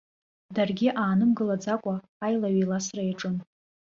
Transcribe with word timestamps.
Даргьы 0.55 0.89
аанымгылаӡакәа 1.01 1.95
аилаҩ-еиласра 2.25 3.03
иаҿын. 3.05 3.35